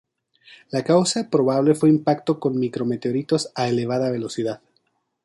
La 0.71 0.81
causa 0.83 1.29
probable 1.29 1.75
fue 1.75 1.87
impacto 1.89 2.39
con 2.39 2.57
micro 2.57 2.85
meteoritos 2.87 3.51
a 3.53 3.67
elevada 3.69 4.09
velocidad. 4.09 4.59